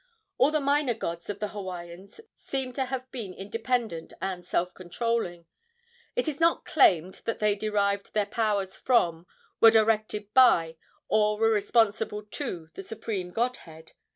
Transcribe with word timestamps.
All 0.39 0.47
of 0.47 0.53
the 0.53 0.59
minor 0.59 0.95
gods 0.95 1.29
of 1.29 1.37
the 1.37 1.49
Hawaiians 1.49 2.19
seem 2.33 2.73
to 2.73 2.85
have 2.85 3.11
been 3.11 3.35
independent 3.35 4.13
and 4.19 4.43
self 4.43 4.73
controlling. 4.73 5.45
It 6.15 6.27
is 6.27 6.39
not 6.39 6.65
claimed 6.65 7.21
that 7.25 7.37
they 7.37 7.53
derived 7.53 8.15
their 8.15 8.25
powers 8.25 8.75
from, 8.75 9.27
were 9.59 9.69
directed 9.69 10.33
by, 10.33 10.77
or 11.07 11.37
were 11.37 11.51
responsible 11.51 12.23
to 12.23 12.69
the 12.73 12.81
supreme 12.81 13.29
godhead. 13.29 13.91